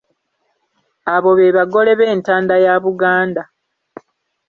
[1.13, 3.43] Abo be bagole b'entanda ya Buganda.